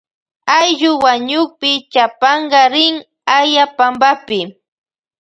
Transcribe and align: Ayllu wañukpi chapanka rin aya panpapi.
Ayllu 0.57 0.91
wañukpi 1.03 1.71
chapanka 1.93 2.61
rin 2.73 2.95
aya 3.37 3.63
panpapi. 3.77 4.39